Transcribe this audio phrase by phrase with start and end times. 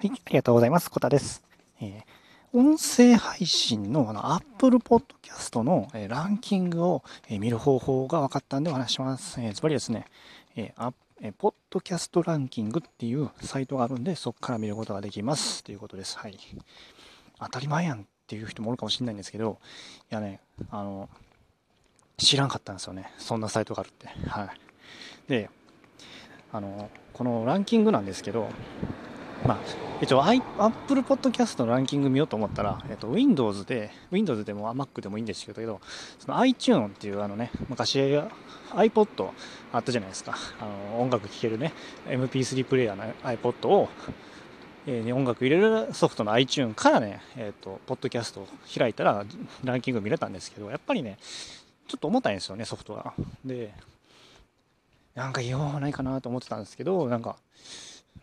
[0.00, 0.90] はい、ありがとうございます。
[0.90, 1.42] コタです。
[1.78, 9.38] えー、音声配信のあの Apple Podcast の、えー、ランキングを、えー、見る方法が分かったんでお話します。
[9.42, 10.06] えー、つまりですね、
[10.56, 16.16] えー、えー、ポッドキャストランキングっていうサイトがあるんで、そこから見ることができますということです。
[16.16, 16.38] はい。
[17.38, 19.58] 当たり前やんっていう人もおるかもしれないんですけど、
[20.10, 20.40] いやね、
[20.70, 21.10] あの、
[22.16, 23.12] 知らんかったんですよね。
[23.18, 24.08] そんなサイトがあるって。
[24.30, 24.48] はい。
[25.28, 25.50] で、
[26.54, 28.48] あの、このランキングなんですけど、
[29.50, 29.58] まあ、
[30.00, 35.80] 一応 Apple Podcast のランキング見ようと思ったら、えっと、Windows で、Windows でも Mac でもいいんですけど、
[36.20, 39.30] その iTune っていうあのね、昔 iPod
[39.72, 40.36] あったじゃないですか。
[40.60, 41.72] あの音楽聴けるね、
[42.06, 43.88] MP3 プレイヤーの iPod を、
[44.86, 49.24] えー、音楽入れるソフトの iTune からね、えっ、と、ポッドキャストを開いたら
[49.64, 51.18] ランキング見れたんですけど、やっぱりね、
[51.88, 53.14] ちょっと重たいんですよね、ソフトが。
[53.44, 53.74] で、
[55.16, 57.34] なんか言おうないかなと思ってたんですけど、なんか、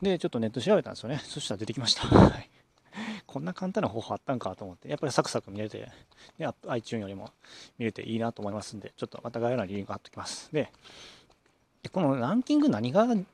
[0.01, 1.19] で、ちょっとネット調べたんですよね。
[1.25, 2.03] そしたら出てきました。
[3.25, 5.91] こんな簡単な方法あったんかと思って、やっぱりサクサク見れて、
[6.39, 7.31] ね、iTunes よりも
[7.77, 10.51] 見れていいなと思いますんで、ちょっとまた概要欄にリンク貼っておきます。
[10.51, 10.71] で、
[11.91, 13.25] このランキング何が見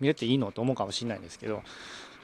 [0.00, 1.62] れていいのと思うかもしれないんですけど、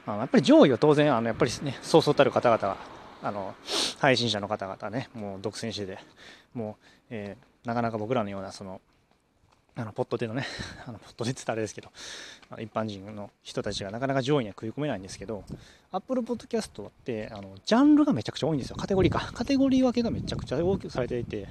[0.05, 2.77] あのやっぱり上位は当然、あのやっぱりね、そうそうたる方々が、
[3.23, 3.55] あの、
[3.99, 5.99] 配信者の方々ね、もう独占してて、
[6.53, 8.81] もう、えー、なかなか僕らのような、その、
[9.75, 10.45] あのポットでのね、
[10.85, 11.89] あのポットでって言ったらあれですけど、
[12.59, 15.43] 一般人の人たちがなかなか上位には食い込めないんですけど、
[15.91, 18.75] Apple Podcast ってあのジャンルがめちゃくちゃ多いんですよ。
[18.75, 19.31] カテゴリーか。
[19.33, 21.47] カテゴリー分けがめちゃくちゃ大きくされていて、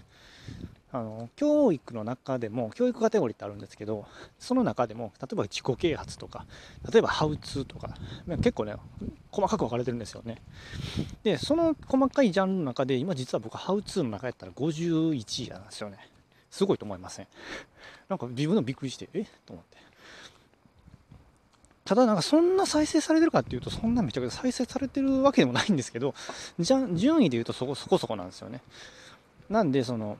[0.92, 4.06] あの教育の中でも、教育カテゴリーってあるんですけど、
[4.38, 6.46] その中でも、例えば自己啓発とか、
[6.92, 7.94] 例えばハウツーとか、
[8.26, 8.74] 結構ね、
[9.30, 10.42] 細かく分かれてるんですよね。
[11.22, 16.09] で、その細かいジャンルの中で、今実は僕、ハウツーの中やったら51位なんですよね。
[16.50, 17.26] すごいと思いません。
[18.08, 19.24] なんか自分でもびっくりしてえ？
[19.46, 19.78] と思って。
[21.84, 26.14] ただなんかそんな再生されてるかっていうとそんなめちゃくちゃ再生されてるわけでもないんですけど
[26.58, 28.60] じゃ順位で言うとそこそこそこなんですよね。
[29.48, 30.18] なんでその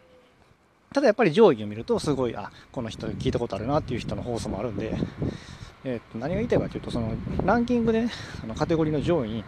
[0.92, 4.97] ただやっぱり上位を見るとすごいあこの人聞いたことあるなっていう人の放送もあるんで
[5.82, 8.10] えー、と何が言いたいかというとそのランキングで、ね、
[8.43, 9.44] あのカテゴリーの上位に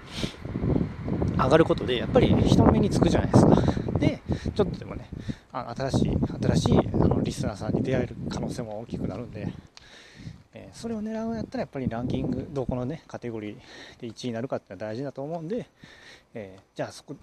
[1.37, 3.57] 上がることでやっぱり人の目につくじゃないですか。
[3.99, 4.23] で
[4.55, 5.09] ちょっとでもね
[5.53, 9.53] あ新しい新しいあのリスナーさんに出会える可能性も大きくなるんで、
[10.55, 13.57] えー、それを狙うんやったらやっぱりランキングどこのねカテゴリー
[14.01, 15.67] で1位になるかってのは大事だと思うんで、
[16.35, 17.15] えー、じゃあそこ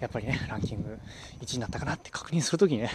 [0.00, 0.98] やっぱりねランキング
[1.42, 2.90] 1位になったかなって確認するときにね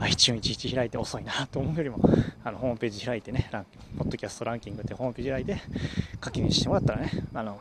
[0.00, 1.98] iTunes11 開いて遅いなと思うよりも
[2.44, 3.66] あのホームページ開いてねラン
[3.96, 5.56] ポッドキャストランキングってホームページ開いて
[6.20, 7.58] 確認してもらったらねあの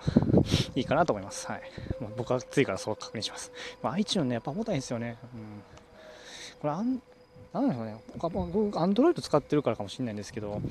[0.75, 1.47] いいかなと思います。
[1.47, 1.61] はい。
[2.01, 5.61] もう僕は次からそう確認します、まあ、iTunes ねやっぱ重たいんですよね、うん。
[6.61, 7.01] これあん、
[7.53, 10.61] なんでしょうね、僕、アンドロイド使ってるからかもしれないんですけど、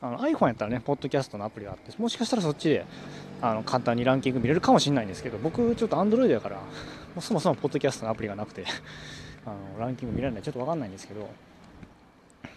[0.00, 2.86] iPhone やったらね、ポッドキャストのアプリがあって、もしかしたらそっちで
[3.40, 6.62] あの簡単にランキング見れるかもしれないんですけど、僕、ちょっとアンドロイドやから、も
[7.18, 8.64] うそもそもポッドキャストのアプリがなくて、
[9.46, 11.28] あのランキング見られない、ちょっとわかんないんですけど、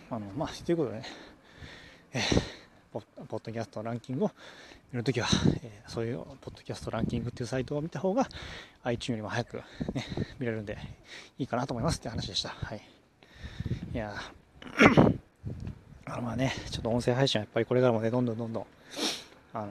[0.09, 1.03] あのまあ、ということでね、
[2.13, 2.56] えー
[3.27, 4.31] ポッドキャストランキングを
[4.91, 5.27] 見るときは、
[5.63, 8.27] えー、そういうポッドキャストランキングっていうサイトを見た方が
[8.83, 9.57] iTunes よりも早く、
[9.93, 10.05] ね、
[10.39, 10.77] 見れるんで
[11.37, 12.49] いいかなと思いますって話でした。
[12.49, 12.81] はい。
[13.93, 14.13] いや
[16.05, 18.65] あまあね、ちょっと音声配信はやっぱりこれからもね、どんどんどんどん、
[19.53, 19.67] あの、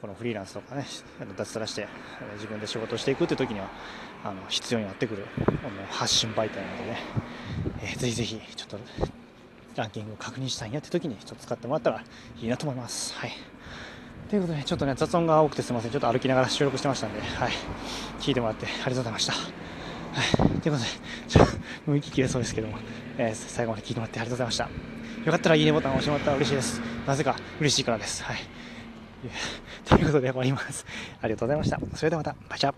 [0.00, 0.86] このフリーランスとかね、
[1.36, 1.86] 脱サラして
[2.34, 3.68] 自分で仕事していくっていう時には、
[4.24, 5.26] あの、必要になってくる
[5.90, 6.98] 発信媒体なのでね、
[7.82, 8.78] えー、ぜひぜひ、ちょっと
[9.76, 12.02] ランキングを確認したいんやって時にちょっと使ってもらったら
[12.40, 13.14] いいなと思います。
[13.14, 13.32] はい。
[14.28, 15.90] ということで、ちょっとね、雑音が多くてすみません。
[15.90, 17.52] ちょっと歩きながら収録してましたんで、はい。
[18.20, 19.32] 聞いてもらってありがとうございました。
[19.32, 20.60] はい。
[20.60, 20.82] ということで、
[21.28, 21.52] ちょっと、
[21.86, 22.78] もう息切れそうですけども、
[23.18, 24.64] えー、最後まで聞いてもらってありがとうございました。
[25.24, 26.80] よかったらいいねボタンを押してもらったら嬉しいです。
[27.06, 28.22] なぜか嬉しいからです。
[28.24, 28.36] はい。
[29.84, 30.84] ということで終わります。
[31.20, 31.78] ありがとうございました。
[31.96, 32.74] それではまた、バチャ